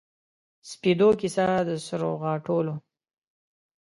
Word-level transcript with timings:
سپیدو 0.69 1.09
کیسه 1.19 1.47
د 1.67 1.69
سروغاټولو 1.87 2.75